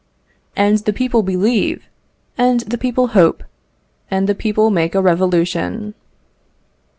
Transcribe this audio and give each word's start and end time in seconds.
And 0.55 0.79
the 0.79 0.93
people 0.93 1.21
believe, 1.21 1.83
and 2.35 2.61
the 2.61 2.77
people 2.79 3.09
hope, 3.09 3.43
and 4.09 4.25
the 4.27 4.33
people 4.33 4.71
make 4.71 4.95
a 4.95 4.99
revolution! 4.99 5.93